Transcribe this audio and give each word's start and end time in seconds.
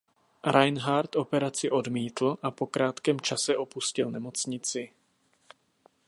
Reinhardt 0.43 1.15
operaci 1.15 1.69
odmítl 1.71 2.37
a 2.41 2.51
po 2.51 2.67
krátkém 2.67 3.21
čase 3.21 3.57
opustil 3.57 4.11
nemocnici. 4.11 4.91